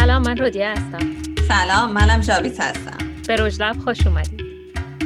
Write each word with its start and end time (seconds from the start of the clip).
سلام 0.00 0.22
من 0.22 0.36
رودیه 0.36 0.68
هستم. 0.68 1.32
سلام 1.48 1.92
منم 1.92 2.20
جاویت 2.20 2.60
هستم. 2.60 2.98
به 3.28 3.36
رجلب 3.36 3.76
خوش 3.78 4.06
اومدید. 4.06 4.40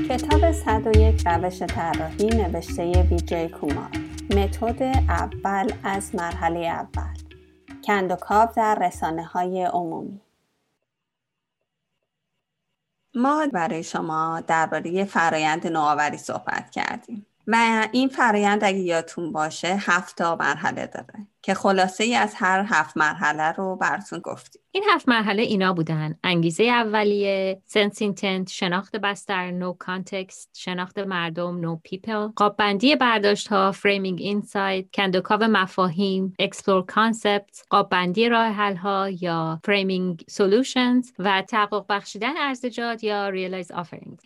کتاب 0.09 0.53
101 0.53 1.27
روش 1.27 1.63
طراحی 1.63 2.27
نوشته 2.27 3.03
ویجی 3.03 3.49
کومار 3.49 3.91
متد 4.37 4.83
اول 5.09 5.73
از 5.85 6.15
مرحله 6.15 6.59
اول. 6.59 7.17
کندوکاو 7.85 8.49
در 8.57 8.79
رسانه 8.81 9.25
های 9.25 9.65
عمومی. 9.65 10.21
ما 13.15 13.47
برای 13.53 13.83
شما 13.83 14.43
درباره 14.47 15.05
فرایند 15.05 15.67
نوآوری 15.67 16.19
صحبت 16.19 16.71
کردیم 16.71 17.27
و 17.47 17.89
این 17.93 18.09
فرایند 18.09 18.65
اگه 18.65 18.79
یادتون 18.79 19.33
باشه 19.33 19.77
هفت 19.81 20.17
تا 20.17 20.37
مرحله 20.37 20.87
داره 20.87 21.27
که 21.43 21.55
خلاصه 21.55 22.05
ای 22.05 22.15
از 22.15 22.35
هر 22.37 22.65
هفت 22.69 22.97
مرحله 22.97 23.53
رو 23.53 23.77
براتون 23.77 24.19
گفتیم. 24.19 24.60
این 24.73 24.85
هفت 24.89 25.09
مرحله 25.09 25.43
اینا 25.43 25.73
بودن. 25.73 26.19
انگیزه 26.25 26.65
اولیه 26.65 27.63
Sense 27.67 28.03
Intent 28.03 28.51
شناخت 28.51 28.97
بستر 28.97 29.51
Know 29.51 29.73
Context 29.73 30.51
شناخت 30.57 30.99
مردم 30.99 31.61
Know 31.61 31.77
People 31.77 32.27
قاب‌بندی 32.37 32.97
برداشت 32.97 33.49
ها 33.49 33.73
Framing 33.73 34.21
Insight 34.21 34.91
کندوکاو 34.95 35.43
مفاهیم 35.43 36.35
Explore 36.39 36.85
Concept 36.87 37.65
قاب‌بندی 37.71 38.29
راه 38.29 38.47
حل 38.47 38.77
ها 38.77 39.11
یا 39.11 39.61
Framing 39.65 40.25
Solutions 40.29 41.13
و 41.19 41.43
تحقق 41.43 41.87
بخشیدن 41.89 42.37
عرضه‌جات 42.37 43.05
یا 43.05 43.29
Realize 43.29 43.71
Offering 43.71 44.19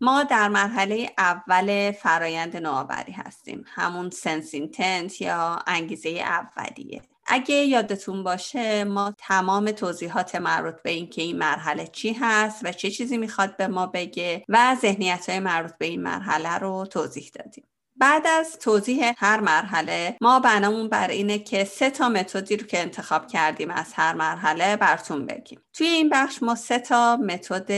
ما 0.00 0.22
در 0.22 0.48
مرحله 0.48 1.10
اول 1.18 1.92
فرایند 1.92 2.56
نوآوری 2.56 3.12
هستیم. 3.12 3.64
همون 3.66 4.10
Sense 4.10 4.54
Intent 4.54 5.20
یا 5.20 5.58
انگیزه 5.66 6.08
اولیه. 6.08 7.02
اگه 7.26 7.54
یادتون 7.54 8.22
باشه 8.22 8.84
ما 8.84 9.14
تمام 9.18 9.70
توضیحات 9.70 10.34
مربوط 10.34 10.82
به 10.82 10.90
این 10.90 11.10
که 11.10 11.22
این 11.22 11.38
مرحله 11.38 11.86
چی 11.86 12.12
هست 12.12 12.60
و 12.64 12.72
چه 12.72 12.90
چیزی 12.90 13.18
می‌خواد 13.18 13.56
به 13.56 13.68
ما 13.68 13.86
بگه 13.86 14.44
و 14.48 14.76
ذهنیت 14.80 15.30
های 15.30 15.40
مربوط 15.40 15.72
به 15.78 15.86
این 15.86 16.02
مرحله 16.02 16.58
رو 16.58 16.86
توضیح 16.86 17.30
دادیم. 17.34 17.64
بعد 17.96 18.26
از 18.26 18.58
توضیح 18.58 19.12
هر 19.16 19.40
مرحله 19.40 20.16
ما 20.20 20.40
بنامون 20.40 20.88
بر 20.88 21.08
اینه 21.08 21.38
که 21.38 21.64
سه 21.64 21.90
تا 21.90 22.08
متدی 22.08 22.56
رو 22.56 22.66
که 22.66 22.78
انتخاب 22.78 23.26
کردیم 23.26 23.70
از 23.70 23.92
هر 23.94 24.14
مرحله 24.14 24.76
براتون 24.76 25.26
بگیم. 25.26 25.60
توی 25.72 25.86
این 25.86 26.08
بخش 26.08 26.42
ما 26.42 26.54
سه 26.54 26.78
تا 26.78 27.16
متد 27.16 27.70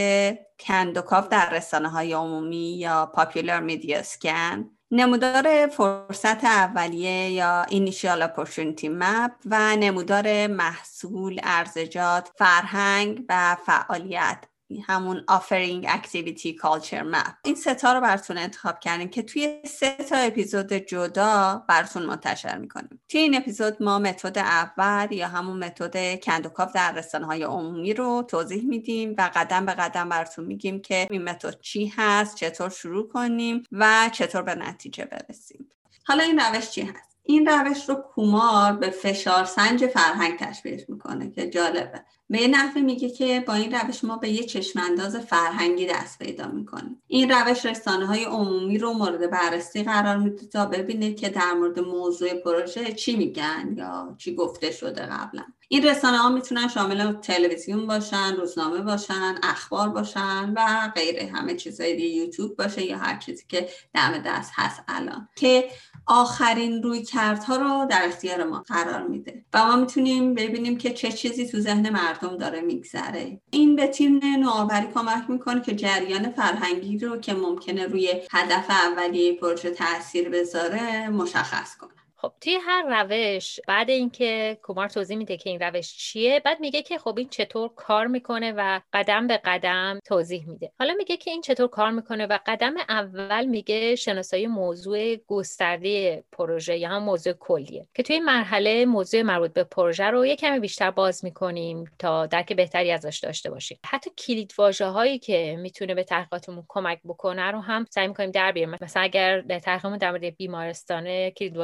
کندوکاو 0.60 1.28
در 1.28 1.50
رسانه 1.50 1.88
های 1.88 2.12
عمومی 2.12 2.78
یا 2.78 3.06
Popular 3.06 3.60
Media 3.60 4.02
Scan 4.02 4.75
نمودار 4.90 5.66
فرصت 5.66 6.44
اولیه 6.44 7.30
یا 7.30 7.66
Initial 7.70 8.22
Opportunity 8.22 8.86
Map 9.00 9.32
و 9.46 9.76
نمودار 9.76 10.46
محصول، 10.46 11.40
عرضه‌جات، 11.42 12.32
فرهنگ 12.38 13.24
و 13.28 13.56
فعالیت. 13.66 14.44
همون 14.86 15.24
Offering 15.28 15.86
Activity 15.88 16.54
Culture 16.54 17.02
Map 17.02 17.34
این 17.44 17.54
سه 17.54 17.79
تا 17.79 17.92
رو 17.92 18.00
براتون 18.00 18.38
انتخاب 18.38 18.80
کردیم 18.80 19.08
که 19.08 19.22
توی 19.22 19.62
سه 19.64 19.96
تا 19.96 20.16
اپیزود 20.16 20.72
جدا 20.72 21.64
براتون 21.68 22.06
منتشر 22.06 22.58
می‌کنیم. 22.58 23.00
توی 23.08 23.20
این 23.20 23.36
اپیزود 23.36 23.82
ما 23.82 23.98
متد 23.98 24.38
اول 24.38 25.12
یا 25.12 25.28
همون 25.28 25.64
متد 25.64 26.20
کندوکاو 26.20 26.72
در 26.72 26.92
رسانه 26.92 27.26
های 27.26 27.42
عمومی 27.42 27.94
رو 27.94 28.22
توضیح 28.22 28.64
میدیم 28.64 29.14
و 29.18 29.30
قدم 29.34 29.66
به 29.66 29.72
قدم 29.72 30.08
براتون 30.08 30.44
میگیم 30.44 30.80
که 30.80 31.06
این 31.10 31.24
متد 31.24 31.60
چی 31.60 31.92
هست 31.96 32.36
چطور 32.36 32.70
شروع 32.70 33.08
کنیم 33.08 33.62
و 33.72 34.10
چطور 34.12 34.42
به 34.42 34.54
نتیجه 34.54 35.04
برسیم. 35.04 35.70
حالا 36.06 36.22
این 36.22 36.38
روش 36.38 36.70
چی 36.70 36.82
هست؟ 36.82 37.15
این 37.26 37.46
روش 37.46 37.88
رو 37.88 37.94
کومار 37.94 38.72
به 38.72 38.90
فشار 38.90 39.44
سنج 39.44 39.86
فرهنگ 39.86 40.38
تشبیه 40.38 40.84
می‌کنه 40.88 41.30
که 41.30 41.50
جالبه. 41.50 42.04
به 42.30 42.42
یه 42.42 42.80
میگه 42.80 43.10
که 43.10 43.44
با 43.46 43.54
این 43.54 43.74
روش 43.74 44.04
ما 44.04 44.16
به 44.16 44.28
یه 44.28 44.42
چشمانداز 44.42 45.16
فرهنگی 45.16 45.86
دست 45.86 46.18
پیدا 46.18 46.46
می‌کنیم. 46.46 47.02
این 47.06 47.30
روش 47.30 47.66
رسانه 47.66 48.06
های 48.06 48.24
عمومی 48.24 48.78
رو 48.78 48.92
مورد 48.92 49.30
بررسی 49.30 49.82
قرار 49.82 50.16
میده 50.16 50.46
تا 50.46 50.66
ببینه 50.66 51.14
که 51.14 51.28
در 51.28 51.52
مورد 51.52 51.80
موضوع 51.80 52.34
پروژه 52.34 52.92
چی 52.92 53.16
میگن 53.16 53.74
یا 53.76 54.14
چی 54.18 54.34
گفته 54.34 54.70
شده 54.70 55.02
قبلا. 55.02 55.44
این 55.68 55.86
رسانه 55.86 56.18
ها 56.18 56.28
می‌تونن 56.28 56.68
شامل 56.68 57.12
تلویزیون 57.12 57.86
باشن 57.86 58.36
روزنامه 58.36 58.80
باشن 58.80 59.34
اخبار 59.42 59.88
باشن 59.88 60.52
و 60.56 60.92
غیره. 60.94 61.30
همه 61.34 61.54
چیزهای 61.54 61.90
یوتیوب 61.90 62.56
باشه 62.56 62.84
یا 62.84 62.98
هر 62.98 63.18
چیزی 63.18 63.44
که 63.48 63.68
دم 63.94 64.18
دست 64.26 64.52
هست 64.54 64.82
الان. 64.88 65.28
که 65.36 65.68
آخرین 66.06 66.82
روی 66.82 67.02
کردها 67.02 67.56
رو 67.56 67.86
در 67.90 68.06
اختیار 68.06 68.44
ما 68.44 68.64
قرار 68.66 69.06
میده 69.06 69.44
و 69.54 69.66
ما 69.66 69.76
می‌تونیم 69.76 70.34
ببینیم 70.34 70.78
که 70.78 70.90
چه 70.90 71.12
چیزی 71.12 71.46
تو 71.46 71.60
ذهن 71.60 71.90
مردم 71.90 72.36
داره 72.36 72.60
میگذره. 72.60 73.40
این 73.50 73.76
به 73.76 73.86
تیم 73.86 74.20
نوآوری 74.40 74.86
کمک 74.94 75.30
می‌کنه 75.30 75.60
که 75.60 75.74
جریان 75.74 76.30
فرهنگی 76.30 76.98
رو 76.98 77.16
که 77.16 77.34
ممکنه 77.34 77.86
روی 77.86 78.22
هدف 78.32 78.70
اولیه 78.70 79.36
پروژه 79.36 79.70
تاثیر 79.70 80.28
بذاره 80.28 81.08
مشخص 81.08 81.76
کنه. 81.76 81.90
خب 82.18 82.32
توی 82.40 82.58
هر 82.62 83.04
روش 83.04 83.60
بعد 83.68 83.90
اینکه 83.90 84.58
کمار 84.62 84.88
توضیح 84.88 85.16
میده 85.16 85.36
که 85.36 85.50
این 85.50 85.60
روش 85.60 85.96
چیه 85.96 86.40
بعد 86.40 86.60
میگه 86.60 86.82
که 86.82 86.98
خب 86.98 87.18
این 87.18 87.28
چطور 87.28 87.70
کار 87.76 88.06
می‌کنه 88.06 88.52
و 88.56 88.80
قدم 88.92 89.26
به 89.26 89.40
قدم 89.44 89.98
توضیح 90.04 90.48
میده. 90.48 90.72
حالا 90.78 90.94
میگه 90.94 91.16
که 91.16 91.30
این 91.30 91.40
چطور 91.40 91.68
کار 91.68 91.90
می‌کنه 91.90 92.26
و 92.26 92.38
قدم 92.46 92.74
اول 92.88 93.44
میگه 93.44 93.96
شناسایی 93.96 94.46
موضوع 94.46 95.16
گسترده 95.16 96.24
پروژه 96.32 96.76
یا 96.76 96.88
هم 96.88 97.02
موضوع 97.02 97.32
کلیه 97.32 97.88
که 97.94 98.02
توی 98.02 98.20
مرحله 98.20 98.84
موضوع 98.84 99.22
مربوط 99.22 99.52
به 99.52 99.64
پروژه 99.64 100.04
رو 100.04 100.26
یه 100.26 100.36
کمی 100.36 100.60
بیشتر 100.60 100.90
باز 100.90 101.24
می‌کنیم 101.24 101.84
تا 101.98 102.26
درک 102.26 102.52
بهتری 102.52 102.90
ازش 102.90 103.20
داشته 103.22 103.50
باشیم. 103.50 103.78
حتی 103.86 104.10
کلید 104.10 104.54
واژه 104.58 104.86
هایی 104.86 105.18
که 105.18 105.56
می‌تونه 105.58 105.94
به 105.94 106.04
تحقیقاتمون 106.04 106.64
کمک 106.68 107.00
بکنه 107.04 107.50
رو 107.50 107.60
هم 107.60 107.86
سعی 107.90 108.08
می‌کنیم 108.08 108.30
در 108.30 108.52
بیاریم. 108.52 108.76
مثلا 108.82 109.02
اگر 109.02 109.42
تحقیقمون 109.42 109.98
در 109.98 110.10
مورد 110.10 110.36
بیمارستان 110.36 111.30
کلید 111.30 111.56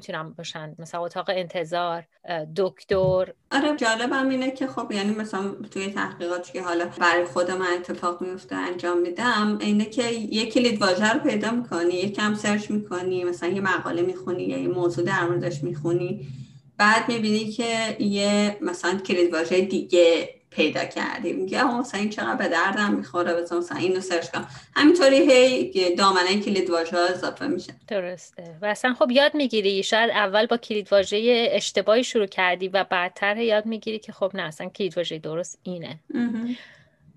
می‌تونم 0.00 0.34
باشن؟ 0.38 0.74
مثلا 0.78 1.04
اتاق 1.04 1.30
انتظار 1.32 2.04
دکتر. 2.56 3.32
آره 3.52 3.76
جالبم 3.76 4.28
اینه 4.28 4.50
که 4.50 4.66
خب 4.66 4.92
یعنی 4.92 5.14
مثلا 5.14 5.52
توی 5.70 5.86
تحقیقاتی 5.86 6.52
که 6.52 6.62
حالا 6.62 6.86
برای 6.98 7.24
خود 7.24 7.50
من 7.50 7.66
اتفاق 7.74 8.22
میفته 8.22 8.56
انجام 8.56 8.98
میدم 8.98 9.58
اینه 9.60 9.84
که 9.84 10.10
یه 10.10 10.50
کلید 10.50 10.82
واژه 10.82 11.12
رو 11.12 11.20
پیدا 11.20 11.50
می‌کنی 11.50 11.94
یکم 11.94 12.34
سرچ 12.34 12.70
می‌کنی 12.70 13.24
مثلا 13.24 13.48
یه 13.48 13.60
مقاله 13.60 14.02
می‌خونی 14.02 14.42
یا 14.42 14.58
یه 14.58 14.68
موضوع 14.68 15.04
در 15.04 15.24
موردش 15.24 15.62
می‌خونی 15.62 16.26
بعد 16.76 17.08
می‌بینی 17.08 17.50
که 17.50 17.96
یه 17.98 18.58
مثلا 18.60 18.98
کلید 18.98 19.32
واژه 19.34 19.60
دیگه 19.60 20.39
پیدا 20.50 20.84
کردیم 20.84 21.36
میگه 21.36 21.64
مثلا 21.64 22.00
این 22.00 22.10
چقدر 22.10 22.36
به 22.36 22.48
دردم 22.48 22.94
می‌خوره 22.94 23.34
بذار 23.34 23.58
مثلا 23.58 23.78
اینو 23.78 24.00
سرچ 24.00 24.30
کنم 24.30 24.48
همینطوری 24.76 25.32
هی 25.32 25.94
دامنه 25.94 26.40
کلید 26.40 26.70
واژه 26.70 26.96
اضافه 26.96 27.46
میشه. 27.46 27.72
درسته. 27.88 28.56
و 28.62 28.66
اصلا 28.66 28.94
خب 28.94 29.10
یاد 29.10 29.34
می‌گیری 29.34 29.82
شاید 29.82 30.10
اول 30.10 30.46
با 30.46 30.56
کلید 30.56 30.92
واژه 30.92 31.48
اشتباهی 31.52 32.04
شروع 32.04 32.26
کردی 32.26 32.68
و 32.68 32.84
بعدتر 32.90 33.36
یاد 33.36 33.66
می‌گیری 33.66 33.98
که 33.98 34.12
خب 34.12 34.30
نه 34.34 34.42
اصلا 34.42 34.68
کلید 34.68 34.96
واژه 34.96 35.18
درست 35.18 35.58
اینه. 35.62 35.98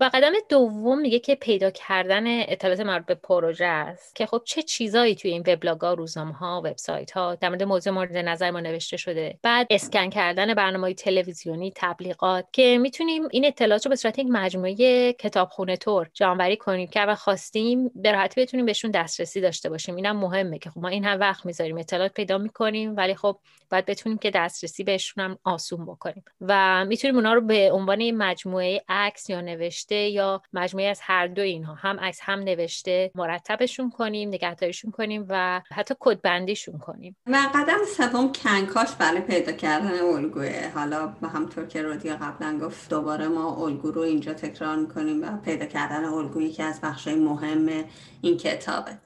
قدم 0.08 0.32
دوم 0.48 1.00
میگه 1.00 1.18
که 1.18 1.34
پیدا 1.34 1.70
کردن 1.70 2.24
اطلاعات 2.26 2.80
مربوط 2.80 3.06
به 3.06 3.14
پروژه 3.14 3.64
است 3.64 4.16
که 4.16 4.26
خب 4.26 4.42
چه 4.44 4.62
چیزایی 4.62 5.14
توی 5.14 5.30
این 5.30 5.44
وبلاگ 5.46 5.80
ها 5.80 5.94
روزنامه 5.94 6.32
ها 6.32 6.62
وبسایت 6.64 7.10
ها 7.10 7.34
در 7.34 7.48
مورد 7.48 7.62
موضوع 7.62 7.92
مورد 7.92 8.16
نظر 8.16 8.50
ما 8.50 8.60
نوشته 8.60 8.96
شده. 8.96 9.38
بعد 9.42 9.66
اسکن 9.70 10.10
کردن 10.10 10.54
برنامه 10.54 10.94
تلویزیونی 10.94 11.72
تبلیغات 11.76 12.46
که 12.52 12.78
می‌تونیم 12.78 13.22
این 13.30 13.44
اطلاعات 13.44 13.86
رو 13.86 13.90
به 13.90 13.96
صورت 13.96 14.18
یک 14.18 14.26
مجموعه 14.30 15.12
کتابخونه 15.12 15.76
تور 15.76 16.10
جمعآوری 16.14 16.56
کنیم 16.56 16.88
که 16.88 17.02
اگر 17.02 17.14
خواستیم 17.14 17.90
به 17.94 18.12
راحتی 18.12 18.40
بتونیم 18.40 18.66
بهشون 18.66 18.90
دسترسی 18.90 19.40
داشته 19.40 19.70
باشیم. 19.70 19.96
اینم 19.96 20.16
مهمه 20.16 20.58
که 20.58 20.70
خب 20.70 20.80
ما 20.80 20.88
این 20.88 21.04
هم 21.04 21.20
وقت 21.20 21.46
می‌ذاریم 21.46 21.78
اطلاعات 21.78 22.12
پیدا 22.12 22.38
می‌کنیم 22.38 22.96
ولی 22.96 23.14
خب 23.14 23.38
باید 23.70 23.86
بتونیم 23.86 24.18
که 24.18 24.30
دسترسی 24.30 24.84
بهشون 24.84 25.24
هم 25.24 25.38
آسون 25.44 25.86
بکنیم. 25.86 26.24
و 26.40 26.84
می‌تونیم 26.84 27.16
اونا 27.16 27.34
رو 27.34 27.40
به 27.40 27.72
عنوان 27.72 28.10
مجموعه 28.10 28.84
عکس 28.88 29.30
یا 29.30 29.40
نوشته 29.40 29.93
یا 29.94 30.42
مجموعه 30.52 30.86
از 30.86 31.00
هر 31.02 31.26
دو 31.26 31.42
اینها 31.42 31.74
هم 31.74 32.00
عکس 32.00 32.18
هم 32.22 32.40
نوشته 32.40 33.10
مرتبشون 33.14 33.90
کنیم 33.90 34.28
نگهداریشون 34.28 34.90
کنیم 34.90 35.26
و 35.28 35.62
حتی 35.72 35.94
کد 36.00 36.20
بندیشون 36.20 36.78
کنیم. 36.78 37.16
و 37.26 37.36
قدم 37.54 37.78
سوم 37.96 38.32
کنکاش 38.32 38.88
برای 38.98 39.20
پیدا 39.20 39.52
کردن 39.52 40.00
الگوه. 40.00 40.70
حالا 40.74 41.06
به 41.06 41.28
همطور 41.28 41.66
که 41.66 41.82
رودیا 41.82 42.16
قبلا 42.16 42.58
گفت 42.58 42.90
دوباره 42.90 43.28
ما 43.28 43.64
الگو 43.64 43.90
رو 43.90 44.00
اینجا 44.00 44.34
تکرار 44.34 44.76
می‌کنیم 44.76 45.22
و 45.22 45.36
پیدا 45.36 45.66
کردن 45.66 46.04
الگویی 46.04 46.52
که 46.52 46.64
از 46.64 46.80
بخشای 46.80 47.14
مهم 47.14 47.84
این 48.22 48.36
کتابه. 48.36 48.98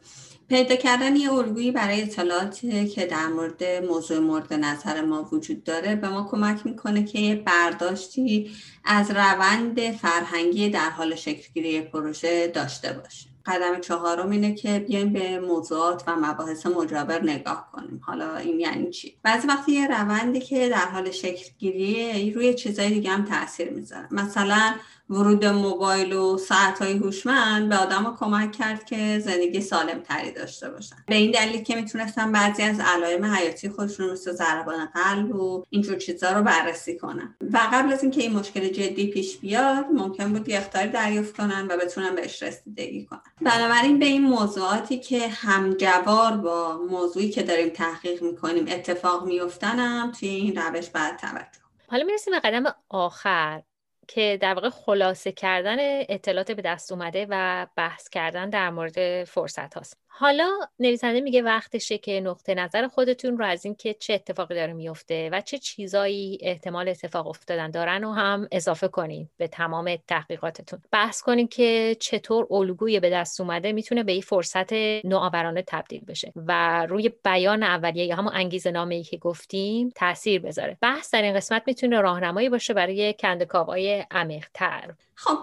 پیدا 0.48 0.76
کردن 0.76 1.16
یه 1.16 1.32
الگویی 1.32 1.70
برای 1.70 2.02
اطلاعاتی 2.02 2.88
که 2.88 3.06
در 3.06 3.26
مورد 3.26 3.64
موضوع 3.64 4.18
مورد 4.18 4.52
نظر 4.54 5.00
ما 5.04 5.28
وجود 5.32 5.64
داره 5.64 5.96
به 5.96 6.08
ما 6.08 6.28
کمک 6.30 6.66
می‌کنه 6.66 7.04
که 7.04 7.18
یه 7.18 7.34
برداشتی 7.34 8.50
از 8.84 9.10
روند 9.10 9.90
فرهنگی 9.90 10.70
در 10.70 10.90
حال 10.90 11.14
شکلگیری 11.14 11.80
پروژه 11.80 12.48
داشته 12.48 12.92
باشیم 12.92 13.32
قدم 13.46 13.80
چهارم 13.80 14.30
اینه 14.30 14.54
که 14.54 14.78
بیایم 14.78 15.12
به 15.12 15.40
موضوعات 15.40 16.04
و 16.06 16.16
مباحث 16.16 16.66
مجاور 16.66 17.22
نگاه 17.22 17.68
کنیم. 17.72 18.00
حالا 18.04 18.36
این 18.36 18.60
یعنی 18.60 18.90
چی؟ 18.90 19.16
بعضی 19.22 19.48
وقتی 19.48 19.72
یه 19.72 19.86
روندی 19.86 20.40
که 20.40 20.68
در 20.68 20.88
حال 20.88 21.10
شکل 21.10 21.44
گیریه 21.58 22.34
روی 22.34 22.54
چیزای 22.54 22.88
دیگه 22.90 23.10
هم 23.10 23.24
تاثیر 23.24 23.70
می‌ذاره. 23.70 24.08
مثلا 24.10 24.74
ورود 25.10 25.44
موبایل 25.44 26.12
و 26.12 26.38
ساعت 26.38 26.78
های 26.78 26.92
هوشمند 26.92 27.68
به 27.68 27.76
آدم 27.76 28.16
کمک 28.20 28.52
کرد 28.52 28.84
که 28.84 29.18
زندگی 29.18 29.60
سالم 29.60 30.00
تری 30.00 30.32
داشته 30.32 30.70
باشن. 30.70 30.96
به 31.06 31.14
این 31.14 31.30
دلیل 31.30 31.62
که 31.62 31.76
می‌تونستن 31.76 32.32
بعضی 32.32 32.62
از 32.62 32.80
علائم 32.80 33.24
حیاتی 33.24 33.68
خودشون 33.68 34.10
مثل 34.10 34.32
ضربان 34.32 34.86
قلب 34.86 35.34
و 35.34 35.64
اینجور 35.70 35.96
چیزا 35.96 36.32
رو 36.32 36.42
بررسی 36.42 36.98
کنن. 36.98 37.36
و 37.52 37.58
قبل 37.72 37.92
از 37.92 38.02
اینکه 38.02 38.20
این 38.20 38.32
مشکل 38.32 38.68
جدی 38.68 39.06
پیش 39.06 39.36
بیاد 39.36 39.86
ممکن 39.94 40.32
بود 40.32 40.50
اختاری 40.50 40.88
دریافت 40.88 41.36
کنن 41.36 41.66
و 41.70 41.76
بتونن 41.76 42.14
بهش 42.14 42.42
رسیدگی 42.42 43.04
کنن. 43.04 43.20
بنابراین 43.40 43.98
به 43.98 44.06
این 44.06 44.22
موضوعاتی 44.22 44.98
که 44.98 45.28
همجوار 45.28 46.36
با 46.36 46.78
موضوعی 46.90 47.30
که 47.30 47.42
داریم 47.42 47.68
تحقیق 47.68 48.22
می‌کنیم 48.22 48.64
اتفاق 48.68 49.26
میفتنم 49.26 50.12
توی 50.20 50.28
این 50.28 50.56
روش 50.56 50.90
باید 50.90 51.16
توجه 51.16 51.58
حالا 51.88 52.04
می‌رسیم 52.04 52.34
به 52.34 52.40
قدم 52.40 52.74
آخر. 52.88 53.62
که 54.08 54.38
در 54.40 54.54
واقع 54.54 54.70
خلاصه 54.70 55.32
کردن 55.32 55.76
اطلاعات 56.08 56.52
به 56.52 56.62
دست 56.62 56.92
اومده 56.92 57.26
و 57.30 57.66
بحث 57.76 58.08
کردن 58.08 58.50
در 58.50 58.70
مورد 58.70 59.24
فرصت 59.24 59.74
هاست. 59.74 60.07
حالا 60.20 60.50
نویسنده 60.78 61.20
میگه 61.20 61.42
وقتشه 61.42 61.98
که 61.98 62.20
نقطه 62.20 62.54
نظر 62.54 62.88
خودتون 62.88 63.38
رو 63.38 63.44
از 63.44 63.64
اینکه 63.64 63.94
چه 63.94 64.14
اتفاقی 64.14 64.54
داره 64.54 64.72
میفته 64.72 65.30
و 65.32 65.40
چه 65.40 65.58
چیزایی 65.58 66.38
احتمال 66.42 66.88
اتفاق 66.88 67.26
افتادن 67.26 67.70
دارن 67.70 68.04
و 68.04 68.12
هم 68.12 68.48
اضافه 68.52 68.88
کنین 68.88 69.28
به 69.36 69.48
تمام 69.48 69.96
تحقیقاتتون. 70.08 70.82
بحث 70.92 71.22
کنین 71.22 71.48
که 71.48 71.96
چطور 72.00 72.46
الگوی 72.50 73.00
به 73.00 73.10
دست 73.10 73.40
اومده 73.40 73.72
می‌تونه 73.72 74.02
به 74.02 74.12
این 74.12 74.22
فرصت 74.22 74.72
نوآورانه 75.04 75.62
تبدیل 75.66 76.04
بشه 76.04 76.32
و 76.36 76.86
روی 76.86 77.10
بیان 77.24 77.62
اولیه 77.62 78.04
یا 78.04 78.16
همون 78.16 78.32
انگیزه 78.34 78.70
نامه 78.70 78.94
ای 78.94 79.02
که 79.02 79.16
گفتیم 79.16 79.92
تاثیر 79.96 80.40
بذاره. 80.40 80.76
بحث 80.80 81.14
در 81.14 81.22
این 81.22 81.34
قسمت 81.34 81.62
می‌تونه 81.66 82.00
راهنمایی 82.00 82.48
باشه 82.48 82.74
برای 82.74 83.14
کندکاوهای 83.14 84.04
عمیق‌تر. 84.10 84.94
خب 85.14 85.38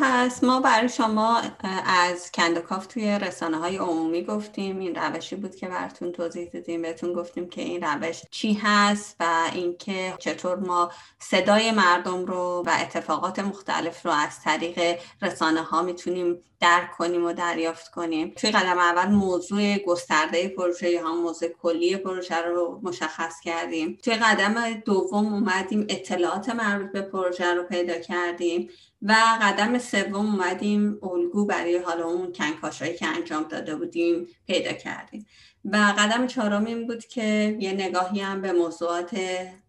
پس 0.00 0.44
ما 0.44 0.60
برای 0.60 0.88
شما 0.88 1.40
از 1.86 2.32
کندکاف 2.32 2.86
توی 2.86 3.18
رسانه 3.18 3.56
های 3.56 3.76
عمومی 3.76 4.11
گفتیم 4.20 4.78
این 4.78 4.94
روشی 4.94 5.36
بود 5.36 5.56
که 5.56 5.68
براتون 5.68 6.12
توضیح 6.12 6.50
دادیم 6.50 6.82
بهتون 6.82 7.12
گفتیم 7.12 7.48
که 7.48 7.62
این 7.62 7.82
روش 7.82 8.22
چی 8.30 8.52
هست 8.62 9.16
و 9.20 9.50
اینکه 9.54 10.14
چطور 10.18 10.56
ما 10.56 10.92
صدای 11.18 11.70
مردم 11.70 12.24
رو 12.24 12.62
و 12.66 12.70
اتفاقات 12.80 13.38
مختلف 13.38 14.06
رو 14.06 14.12
از 14.12 14.40
طریق 14.40 14.98
رسانه 15.22 15.62
ها 15.62 15.82
می‌تونیم 15.82 16.38
درک 16.60 16.90
کنیم 16.90 17.24
و 17.24 17.32
دریافت 17.32 17.90
کنیم. 17.90 18.32
توی 18.36 18.50
قدم 18.50 18.78
اول 18.78 19.08
موضوع 19.08 19.78
گسترده 19.78 20.48
پروژه 20.48 20.90
یا 20.90 21.12
موضوع 21.12 21.48
کلی 21.48 21.96
پروژه 21.96 22.36
رو 22.36 22.80
مشخص 22.82 23.40
کردیم. 23.40 23.98
توی 24.04 24.14
قدم 24.14 24.72
دوم 24.72 25.34
اومدیم 25.34 25.86
اطلاعات 25.88 26.48
مربوط 26.48 26.92
به 26.92 27.02
پروژه 27.02 27.54
رو 27.54 27.62
پیدا 27.62 27.98
کردیم. 27.98 28.70
و 29.02 29.14
قدم 29.42 29.78
سوم 29.78 30.14
اومدیم 30.14 30.98
الگو 31.02 31.46
برای 31.46 31.78
حالا 31.78 32.04
اون 32.04 32.32
کنکاشایی 32.32 32.96
که 32.96 33.06
انجام 33.06 33.42
داده 33.42 33.76
بودیم 33.76 34.28
پیدا 34.46 34.72
کردیم. 34.72 35.26
و 35.64 35.76
قدم 35.98 36.26
چهارم 36.26 36.64
این 36.64 36.86
بود 36.86 37.04
که 37.04 37.56
یه 37.60 37.72
نگاهی 37.72 38.20
هم 38.20 38.40
به 38.40 38.52
موضوعات 38.52 39.18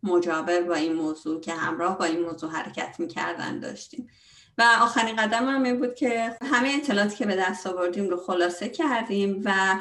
مجاور 0.03 0.61
با 0.61 0.75
این 0.75 0.93
موضوع 0.93 1.41
که 1.41 1.53
همراه 1.53 1.97
با 1.97 2.05
این 2.05 2.21
موضوع 2.21 2.51
حرکت 2.51 2.95
می‌کردن 2.99 3.59
داشتیم. 3.59 4.07
و 4.57 4.63
آخرین 4.81 5.15
قدم 5.15 5.49
هم 5.49 5.63
این 5.63 5.79
بود 5.79 5.95
که 5.95 6.37
همه 6.41 6.71
اطلاعاتی 6.75 7.15
که 7.15 7.25
به 7.25 7.35
دست 7.35 7.67
آوردیم 7.67 8.09
رو 8.09 8.17
خلاصه 8.17 8.69
کردیم 8.69 9.41
و 9.45 9.75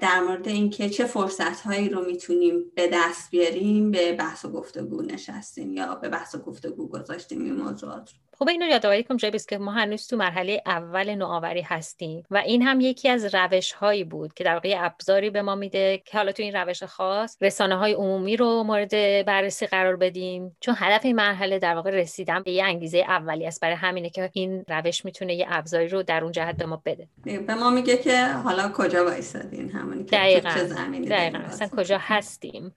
در 0.00 0.20
مورد 0.20 0.48
اینکه 0.48 0.90
چه 0.90 1.04
فرصت 1.04 1.60
هایی 1.60 1.88
رو 1.88 2.04
می‌تونیم 2.04 2.72
به 2.74 2.90
دست 2.92 3.30
بیاریم 3.30 3.90
به 3.90 4.12
بحث 4.12 4.44
و 4.44 4.48
گفتگو 4.48 5.02
نشستیم 5.02 5.74
یا 5.74 5.94
به 5.94 6.08
بحث 6.08 6.34
و 6.34 6.38
گفتگو 6.38 6.88
گذاشتیم 6.88 7.44
این 7.44 7.56
موضوعات 7.56 8.10
رو. 8.10 8.18
خب 8.42 8.48
اینو 8.48 8.66
یادآوری 8.66 9.04
کنم 9.04 9.16
جای 9.16 9.40
که 9.48 9.58
ما 9.58 9.72
هنوز 9.72 10.06
تو 10.06 10.16
مرحله 10.16 10.62
اول 10.66 11.14
نوآوری 11.14 11.60
هستیم 11.60 12.22
و 12.30 12.36
این 12.36 12.62
هم 12.62 12.80
یکی 12.80 13.08
از 13.08 13.34
روش 13.34 13.72
هایی 13.72 14.04
بود 14.04 14.34
که 14.34 14.44
در 14.44 14.54
واقع 14.54 14.74
ابزاری 14.78 15.30
به 15.30 15.42
ما 15.42 15.54
میده 15.54 16.02
که 16.04 16.18
حالا 16.18 16.32
تو 16.32 16.42
این 16.42 16.56
روش 16.56 16.82
خاص 16.82 17.36
رسانه 17.40 17.76
های 17.76 17.92
عمومی 17.92 18.36
رو 18.36 18.62
مورد 18.62 18.90
بررسی 19.26 19.66
قرار 19.66 19.96
بدیم. 19.96 20.56
چون 20.60 20.74
هدف 20.78 21.04
این 21.04 21.16
مرحله 21.16 21.58
در 21.58 21.74
واقع 21.74 21.90
رسیدن 21.90 22.42
به 22.42 22.50
یه 22.50 22.64
انگیزه 22.64 22.98
اولی 22.98 23.46
است. 23.46 23.60
برای 23.60 23.76
همینه 23.76 24.10
که 24.10 24.30
این 24.32 24.64
روش 24.68 25.04
می‌تونه 25.04 25.34
یه 25.34 25.46
ابزاری 25.48 25.88
رو 25.88 26.02
در 26.02 26.22
اون 26.22 26.32
جهت 26.32 26.56
به 26.56 26.66
ما 26.66 26.82
بده. 26.84 27.08
به 27.24 27.54
ما 27.54 27.70
میگه 27.70 27.96
که 27.96 28.26
حالا 28.26 28.72
کجا 28.74 29.04
وایسادین؟ 29.04 29.70
همونی 29.70 30.04
که 30.04 30.16
دقیقاً. 30.16 30.50
چه 30.50 30.64
زمینی 30.64 31.06
دقیقاً. 31.06 31.66
کجا 31.76 31.98
هستیم؟ 32.00 32.74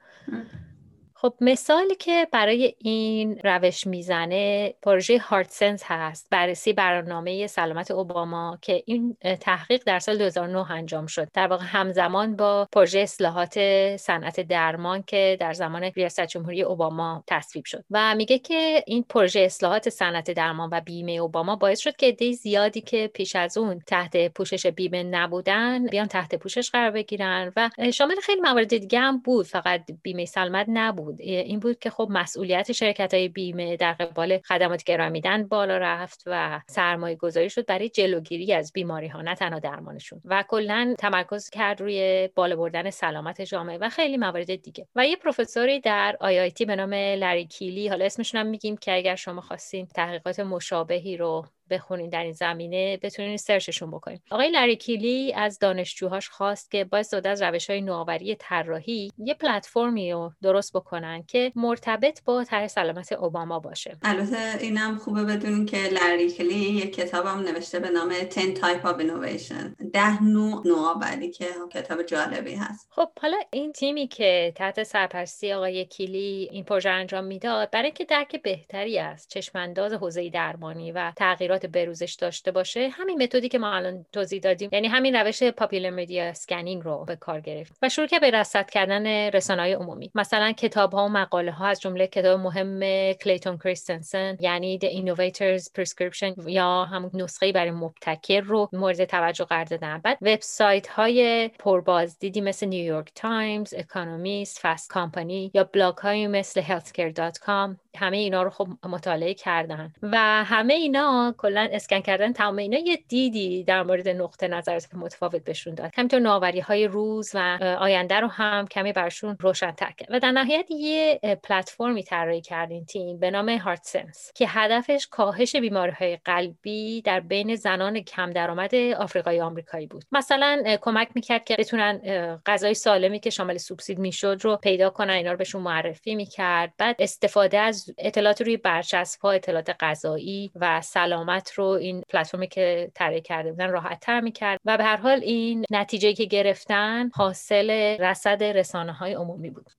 خب 1.26 1.34
مثالی 1.42 1.96
که 1.96 2.28
برای 2.32 2.76
این 2.80 3.40
روش 3.44 3.88
می‌زنه 3.88 4.74
پروژه 4.82 5.20
هارت 5.20 5.52
سنس 5.52 5.84
هست 5.86 6.28
بررسی 6.32 6.74
برنامه 6.74 7.48
سلامت 7.48 7.92
اوباما 7.92 8.58
که 8.62 8.84
این 8.86 9.18
تحقیق 9.42 9.84
در 9.86 10.00
سال 10.00 10.18
2009 10.18 10.72
انجام 10.72 11.06
شد. 11.06 11.28
در 11.34 11.48
واقع 11.48 11.64
همزمان 11.66 12.36
با 12.36 12.68
پروژه 12.72 13.00
اصلاحات 13.00 13.60
صنعت 13.98 14.40
درمان 14.40 15.04
که 15.04 15.38
در 15.40 15.54
زمان 15.54 15.84
ریاست 15.84 16.26
جمهوری 16.26 16.62
اوباما 16.62 17.24
تصویب 17.28 17.66
شد 17.66 17.86
و 17.92 18.16
میگه 18.16 18.40
که 18.40 18.84
این 18.88 19.06
پروژه 19.10 19.40
اصلاحات 19.40 19.90
صنعت 19.90 20.32
درمان 20.32 20.70
و 20.72 20.82
بیمه 20.82 21.12
اوباما 21.12 21.56
باعث 21.56 21.80
شد 21.80 21.96
که 21.96 22.08
عده 22.08 22.32
زیادی 22.32 22.82
که 22.82 23.12
پیش 23.14 23.36
از 23.36 23.58
اون 23.58 23.80
تحت 23.88 24.34
پوشش 24.34 24.66
بیمه 24.66 25.04
نبودن 25.04 25.86
بیان 25.86 26.08
تحت 26.08 26.36
پوشش 26.36 26.70
قرار 26.70 26.92
بگیرن 26.92 27.54
و 27.56 27.70
شامل 27.94 28.16
خیلی 28.24 28.42
موارد 28.42 28.78
دیگه 28.78 29.00
هم 29.00 29.18
بود 29.18 29.46
فقط 29.46 29.82
بیمه 30.04 30.26
سلامت 30.26 30.66
نبود. 30.70 31.15
این 31.20 31.60
بود 31.60 31.80
که 31.80 31.90
خب 31.90 32.08
مسئولیت 32.12 32.72
شرکت 32.72 33.14
های 33.14 33.28
بیمه 33.28 33.78
در 33.78 33.94
قبال 33.94 34.38
خدماتی 34.38 34.84
که 34.84 34.94
ارائه 34.94 35.10
میدن 35.10 35.48
بالا 35.48 35.78
رفت 35.78 36.24
و 36.26 36.62
سرمایه 36.68 37.16
گذاری 37.16 37.50
شد 37.50 37.66
برای 37.66 37.90
جلوگیری 37.90 38.54
از 38.54 38.72
بیماری 38.74 39.08
ها 39.08 39.22
نه 39.22 39.36
تنها 39.36 39.60
درمانشون. 39.60 40.22
و 40.26 40.44
کلا 40.48 40.96
تمرکز 41.00 41.50
کرد 41.50 41.82
روی 41.82 42.30
بالا 42.36 42.56
بردن 42.56 42.90
سلامت 42.90 43.42
جامعه 43.42 43.78
و 43.78 43.90
خیلی 43.90 44.18
موارد 44.18 44.56
دیگه. 44.56 44.88
و 44.96 45.08
یه 45.08 45.16
پروفسوری 45.16 45.80
در 45.80 46.18
آی 46.20 46.40
آی 46.40 46.52
تی 46.52 46.66
به 46.66 46.76
نام 46.76 46.94
لری 46.94 47.46
کیلی 47.46 47.88
حالا 47.88 48.06
اسمشون 48.06 48.42
هم 48.42 48.48
میگیم 48.48 48.78
که 48.78 48.96
اگر 48.96 49.16
شما 49.16 49.42
خواستین 49.42 49.86
تحقیقات 49.86 50.40
مشابهی 50.40 51.18
رو 51.18 51.46
بخونین 51.70 52.10
در 52.10 52.24
این 52.24 52.32
زمینه 52.32 52.98
بتونین 52.98 53.38
سرچشون 53.38 53.92
بکنین. 53.92 54.20
آقای 54.32 54.50
لریکیلی 54.50 55.34
از 55.34 55.60
دانشجوهاش 55.60 56.30
خواست 56.30 56.72
که 56.72 56.84
با 56.84 56.98
استفاده 56.98 57.30
از 57.30 57.42
روش 57.42 57.70
های 57.70 57.82
نوآوری 57.82 58.36
طراحی 58.36 59.12
یه 59.18 59.34
پلتفرمی 59.34 60.12
رو 60.12 60.32
درست 60.42 60.74
بکنن 60.74 61.24
که 61.28 61.52
مرتبط 61.56 62.24
با 62.24 62.44
طرح 62.44 62.68
سلامت 62.68 63.12
اوباما 63.12 63.60
باشه. 63.60 63.98
البته 64.02 64.58
اینم 64.60 64.98
خوبه 64.98 65.24
بدونین 65.24 65.66
که 65.66 65.78
لریکیلی 65.78 66.56
یک 66.56 66.96
کتابم 66.96 67.40
نوشته 67.40 67.80
به 67.80 67.90
نام 67.90 68.10
10 68.10 68.26
Type 68.56 68.84
of 68.84 69.00
Innovation 69.02 69.90
ده 69.94 70.24
نوع 70.24 70.68
نوآوری 70.68 71.32
که 71.32 71.46
کتاب 71.72 72.04
جالبی 72.04 72.56
هست. 72.56 72.88
خب 72.92 73.10
حالا 73.22 73.38
این 73.52 73.74
تیمی 73.74 74.08
که 74.08 74.54
تحت 74.56 74.84
سرپرستی 74.84 75.54
آقای 75.54 75.86
کیلی 75.86 76.50
این 76.52 76.64
پروژه 76.64 76.90
انجام 76.90 77.24
می‌داد 77.24 77.72
برای 77.72 77.86
اینکه 77.86 78.06
درک 78.06 78.42
بهتری 78.42 79.00
از 79.00 79.28
چشم‌انداز 79.28 79.94
حوزه 79.94 80.30
درمانی 80.30 80.92
و 80.92 81.12
تغییرات 81.16 81.55
تغییرات 81.58 81.66
بروزش 81.66 82.14
داشته 82.14 82.52
باشه 82.52 82.90
همین 82.90 83.24
متدی 83.24 83.50
که 83.50 83.60
ما 83.60 83.74
الان 83.74 84.06
توضیح 84.12 84.40
دادیم 84.40 84.70
یعنی 84.74 84.88
همین 84.88 85.16
روش 85.16 85.44
Popular 85.44 85.90
Media 85.90 86.26
Scanning 86.26 86.84
رو 86.84 87.06
به 87.06 87.16
کار 87.16 87.40
گرفت 87.40 87.74
و 87.82 87.90
شروع 87.90 88.08
کرد 88.08 88.20
به 88.20 88.32
رصد 88.32 88.70
کردن 88.70 89.30
رسانه‌های 89.30 89.74
عمومی. 89.74 90.12
مثلا 90.16 90.52
کتاب 90.52 90.94
ها 90.94 91.06
و 91.06 91.10
مقاله 91.10 91.52
ها 91.52 91.68
از 91.68 91.82
جمله 91.82 92.08
کتاب 92.08 92.40
مهم 92.40 92.80
کلیتون 93.14 93.58
کریستنسن 93.58 94.38
یعنی 94.40 94.80
The 94.80 94.88
Innovators 94.88 95.64
Prescription 95.64 96.50
یا 96.50 96.86
همون 96.86 97.12
نسخه 97.14 97.52
برای 97.52 97.72
مبتکر 97.72 98.42
رو 98.42 98.70
مورد 98.74 99.06
توجه 99.06 99.46
قرار 99.46 99.64
دادن. 99.66 99.98
بعد 100.04 100.18
وبسایت 100.22 100.88
های 100.88 101.48
پربازدیدی 101.60 102.42
مثل 102.42 102.66
نیویورک 102.66 103.12
تایمز، 103.16 103.74
اکونومیست، 103.74 104.60
Fast 104.62 104.90
Company 104.90 105.52
یا 105.54 105.64
بلاگ 105.64 105.98
های 105.98 106.28
مثل 106.28 106.62
healthcare.com 106.62 107.85
همه 107.96 108.18
اینا 108.18 108.44
رو 108.44 108.50
خب 108.50 108.68
مطالعه 108.84 109.34
کردن. 109.34 109.94
و 110.04 110.18
همه 110.44 110.74
اینا 110.74 111.36
کلا 111.38 111.70
اسکن 111.72 112.00
کردن 112.00 112.34
تمام 112.34 112.58
اینا 112.58 112.78
یه 112.78 113.00
دیدی 113.08 113.64
در 113.64 113.84
مورد 113.84 114.10
نقطه 114.10 114.48
نظرات 114.48 114.88
متفاوت 114.94 115.44
بهشون 115.44 115.76
داد. 115.76 115.92
همینطور 115.98 116.20
نوآوری 116.20 116.60
های 116.60 116.88
روز 116.88 117.32
و 117.34 117.58
آینده 117.80 118.20
رو 118.20 118.28
هم 118.28 118.68
کمی 118.68 118.94
برشون 118.94 119.38
روشن 119.40 119.72
کرد. 119.72 120.08
و 120.10 120.20
در 120.20 120.32
نهایت 120.32 120.72
یه 120.72 121.20
پلتفرمی 121.44 122.04
طراحی 122.04 122.42
کردین 122.42 122.86
تیم 122.86 123.20
به 123.20 123.32
نام 123.32 123.50
هارت 123.50 123.84
سنس 123.84 124.32
که 124.36 124.46
هدفش 124.48 125.08
کاهش 125.12 125.56
بیماری 125.56 125.92
های 125.92 126.18
قلبی 126.26 127.02
در 127.02 127.20
بین 127.20 127.56
زنان 127.56 128.00
کم 128.00 128.32
درآمد 128.32 128.76
آفریقایی 128.76 129.42
آمریکایی 129.42 129.88
بود. 129.88 130.06
مثلا 130.12 130.78
کمک 130.82 131.08
می‌کرد 131.16 131.44
که 131.44 131.56
بتونن 131.60 132.02
غذای 132.46 132.74
سالمی 132.74 133.20
که 133.20 133.30
شامل 133.30 133.58
سوبسید 133.58 134.00
می‌شد 134.00 134.38
رو 134.42 134.56
پیدا 134.56 134.90
کنن 134.90 135.14
اینا 135.14 135.32
رو 135.32 135.38
بهشون 135.38 135.62
معرفی 135.62 136.16
می‌کرد. 136.16 136.74
بعد 136.78 136.96
استفاده 137.00 137.60
از 137.60 137.85
اطلاعات 137.98 138.42
روی 138.42 138.58
برچسب 138.58 139.22
ها 139.22 139.32
اطلاعات 139.32 139.76
غذایی 139.80 140.52
و 140.56 140.82
سلامت 140.82 141.54
رو 141.54 141.66
این 141.66 142.04
پلتفرمی 142.10 142.48
که 142.48 142.92
طراحی 142.96 143.22
کرده 143.22 143.52
بودن 143.52 143.70
راحت 143.70 144.00
تر 144.00 144.22
می‌کرد 144.22 144.60
و 144.66 144.78
به 144.78 144.84
هر 144.84 144.98
حال 144.98 145.20
این 145.24 145.66
نتیجه 145.72 146.14
که 146.14 146.26
گرفتن 146.26 147.10
حاصل 147.14 147.70
رصد 148.00 148.44
رسانه 148.44 148.94
های 148.94 149.14
عمومی 149.14 149.50
بود. 149.50 149.70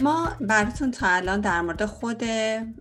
ما 0.00 0.36
براتون 0.40 0.90
تا 0.90 1.06
الان 1.06 1.40
در 1.40 1.60
مورد 1.60 1.84
خود 1.84 2.22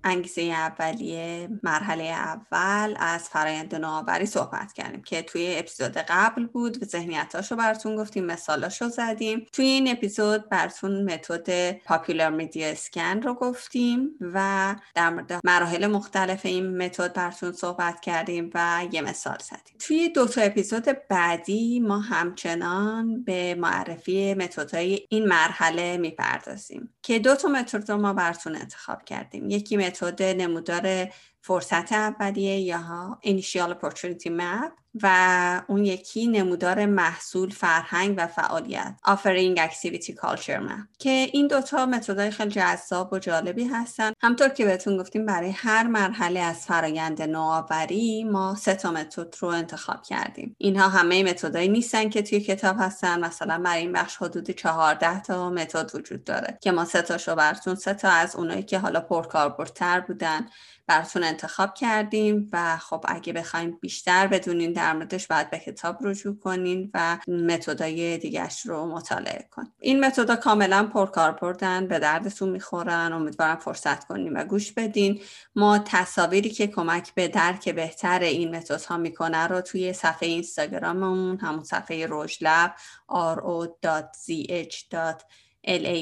انگیزه 0.04 0.42
اولیه 0.42 1.50
مرحله 1.64 2.04
اول 2.04 2.96
از 3.00 3.30
فرایند 3.30 3.76
نوآوری 3.76 4.26
صحبت 4.26 4.74
کردیم 4.74 5.02
که 5.02 5.22
توی 5.22 5.56
اپیزود 5.58 5.98
قبل 5.98 6.46
بود 6.46 6.84
و 6.84 6.86
ذهنیتاشو 6.86 7.56
براتون 7.56 7.96
گفتیم 7.96 8.26
مثالاشو 8.26 8.90
زدیم. 8.90 9.46
توی 9.52 9.66
این 9.66 9.92
اپیزود 9.92 10.50
براتون 10.50 11.14
متد 11.14 11.72
پاپولار 11.72 12.30
میدیا 12.30 12.68
اسکن 12.68 13.22
رو 13.22 13.34
گفتیم 13.34 14.10
و 14.22 14.76
در 14.96 15.10
مورد 15.10 15.40
مراحل 15.44 15.88
مختلف 15.88 16.46
این 16.46 16.78
متد 16.84 17.14
براتون 17.14 17.52
صحبت 17.52 18.00
کردیم 18.00 18.50
و 18.54 18.86
یه 18.92 19.02
مثال 19.02 19.38
زدیم. 19.42 19.76
توی 19.80 20.10
دو 20.10 20.28
تا 20.28 20.42
اپیزود 20.42 20.86
بعدی 21.10 21.80
ما 21.80 22.00
همچنان 22.00 23.24
به 23.24 23.56
معرفی 23.56 24.34
متدهای 24.34 25.00
این 25.10 25.26
مرحله 25.26 25.98
می‌پردازیم 25.98 26.94
که 27.08 27.20
دو 27.20 27.36
تا 27.36 27.48
متد 27.48 27.92
رو 27.92 27.98
ما 27.98 28.14
براتون 28.14 28.56
انتخاب 28.56 29.06
کردیم. 29.06 29.50
یکی 29.50 29.78
متد 29.78 30.24
نمودار 30.24 31.08
فرصت 31.48 31.92
اولیه 31.94 32.60
یا 32.60 33.20
Initial 33.26 33.74
Opportunity 33.74 34.30
Map 34.40 34.72
و 35.04 35.62
اون 35.68 35.86
یکی 35.86 36.28
نمودار 36.28 36.86
محصول 36.86 37.50
فرهنگ 37.50 38.16
و 38.18 38.28
فعالیت 38.28 38.96
Offering 39.08 39.58
Activity 39.58 40.14
Culture 40.14 40.70
Map. 40.70 40.98
که 41.00 41.10
این 41.10 41.48
دوتا 41.48 41.86
متدای 41.86 42.32
خیلی 42.32 42.50
جذاب 42.50 43.14
و 43.14 43.20
جالبی 43.20 43.64
هستن. 43.64 44.12
همطور 44.22 44.50
که 44.50 44.66
بهتون 44.66 44.98
گفتیم 44.98 45.26
برای 45.26 45.50
هر 45.50 45.88
مرحله 45.88 46.40
از 46.40 46.66
فرایند 46.66 47.22
نوآوری 47.22 48.24
ما 48.24 48.56
سه 48.56 48.76
تا 48.76 48.92
متد 48.92 49.36
رو 49.40 49.48
انتخاب 49.48 50.04
کردیم. 50.04 50.56
اینها 50.58 50.90
همه 50.90 51.24
متدایی 51.24 51.70
نیستن 51.70 52.10
که 52.10 52.22
توی 52.22 52.40
کتاب 52.40 52.76
هستن. 52.80 53.26
مثلا 53.26 53.58
برای 53.58 53.82
این 53.82 53.92
بخش 53.92 54.18
حدود 54.18 54.52
14 54.52 55.22
تا 55.22 55.50
متد 55.50 55.96
وجود 55.96 56.24
داره 56.24 56.58
که 56.62 56.72
ما 56.72 56.86
سه 56.86 57.02
تاشو 57.02 57.36
براتون 57.36 57.76
سه 57.76 57.94
تا 57.94 58.10
از 58.10 58.36
اونایی 58.36 58.64
که 58.64 58.80
حالا 58.80 59.00
پرکاربردتر 59.00 60.00
بودن 60.00 60.46
براتون 60.88 61.24
انتخاب 61.24 61.74
کردیم 61.74 62.50
و 62.54 62.78
خب 62.78 63.06
اگه 63.08 63.34
بخوایم 63.34 63.78
بیشتر 63.82 64.28
بدونین 64.28 64.74
در 64.74 64.94
موردش 64.94 65.28
باید 65.28 65.50
به 65.50 65.60
کتاب 65.60 65.98
رجوع 66.02 66.40
کنین 66.40 66.92
و 66.94 67.18
متدای 67.28 68.18
دیگرش 68.18 68.66
رو 68.66 68.86
مطالعه 68.86 69.48
کن. 69.52 69.64
این 69.80 70.06
متدا 70.06 70.36
کاملا 70.36 70.90
پرکاربردن 70.94 71.88
به 71.88 72.00
دردتون 72.00 72.50
می‌خورن 72.50 73.14
امیدوارم 73.14 73.56
فرصت 73.56 74.08
کنیم 74.08 74.36
و 74.36 74.44
گوش 74.44 74.72
بدین. 74.72 75.22
ما 75.56 75.80
تصاویری 75.80 76.50
که 76.50 76.68
کمک 76.68 77.14
به 77.14 77.28
درک 77.28 77.70
بهتر 77.70 78.20
این 78.20 78.56
متدها 78.56 78.98
می‌کنه 78.98 79.48
رو 79.48 79.62
توی 79.62 79.94
صفحه 79.94 80.30
اینستاگراممون 80.30 81.40
همون 81.40 81.64
صفحه 81.64 82.08
رژلب 82.10 82.76
ro.zh.lab 83.10 85.24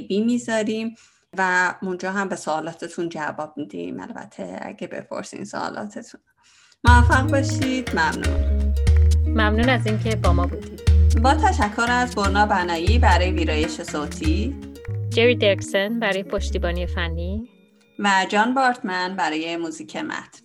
می‌ذاریم. 0.10 0.96
و 1.38 1.74
اونجا 1.82 2.12
هم 2.12 2.30
به 2.30 2.36
سوالاتتون 2.36 3.10
جواب 3.10 3.54
میدیم. 3.58 4.00
البته 4.00 4.60
اگه 4.62 4.88
بپرسین 4.88 5.46
سوالاتتون. 5.46 6.22
موفق 6.84 7.32
باشید. 7.32 7.90
ممنون. 7.96 8.74
ممنون 9.28 9.70
از 9.70 9.86
اینکه 9.86 10.16
با 10.16 10.34
ما 10.34 10.48
بودید. 10.48 10.82
با 11.24 11.34
تشکر 11.34 11.88
از 11.90 12.16
برنا 12.16 12.46
بنایی 12.46 13.00
برای 13.00 13.32
ویرایش 13.32 13.82
صوتی. 13.82 14.56
جری 15.10 15.36
درکسن 15.36 16.00
برای 16.00 16.24
پشتیبانی 16.24 16.88
فنی. 16.88 17.50
و 18.00 18.26
جان 18.30 18.54
بارتمن 18.54 19.16
برای 19.16 19.58
موزیک 19.58 19.96
متن. 19.96 20.45